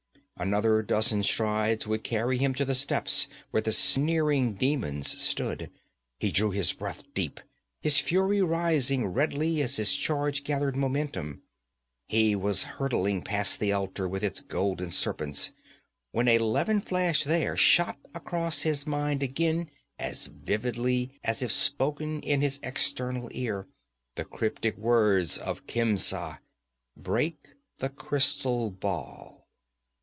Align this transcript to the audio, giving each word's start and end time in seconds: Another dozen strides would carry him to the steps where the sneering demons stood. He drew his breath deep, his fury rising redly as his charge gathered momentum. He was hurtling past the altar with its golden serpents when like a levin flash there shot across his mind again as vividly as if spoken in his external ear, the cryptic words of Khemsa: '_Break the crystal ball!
Another 0.37 0.81
dozen 0.81 1.21
strides 1.21 1.85
would 1.85 2.03
carry 2.03 2.39
him 2.39 2.55
to 2.55 2.65
the 2.65 2.73
steps 2.73 3.27
where 3.51 3.61
the 3.61 3.71
sneering 3.71 4.55
demons 4.55 5.21
stood. 5.21 5.69
He 6.19 6.31
drew 6.31 6.49
his 6.49 6.73
breath 6.73 7.03
deep, 7.13 7.39
his 7.79 7.99
fury 7.99 8.41
rising 8.41 9.05
redly 9.05 9.61
as 9.61 9.75
his 9.75 9.93
charge 9.93 10.43
gathered 10.43 10.75
momentum. 10.75 11.43
He 12.07 12.35
was 12.35 12.63
hurtling 12.63 13.21
past 13.21 13.59
the 13.59 13.71
altar 13.71 14.07
with 14.09 14.23
its 14.23 14.41
golden 14.41 14.89
serpents 14.89 15.51
when 16.11 16.25
like 16.25 16.39
a 16.39 16.43
levin 16.43 16.81
flash 16.81 17.23
there 17.23 17.55
shot 17.55 17.99
across 18.15 18.63
his 18.63 18.87
mind 18.87 19.21
again 19.21 19.69
as 19.99 20.25
vividly 20.25 21.11
as 21.23 21.43
if 21.43 21.51
spoken 21.51 22.19
in 22.21 22.41
his 22.41 22.59
external 22.63 23.29
ear, 23.31 23.67
the 24.15 24.25
cryptic 24.25 24.75
words 24.75 25.37
of 25.37 25.67
Khemsa: 25.67 26.39
'_Break 26.99 27.35
the 27.77 27.89
crystal 27.89 28.71
ball! 28.71 29.37